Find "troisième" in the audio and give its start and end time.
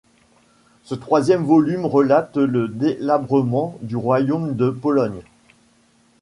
0.95-1.43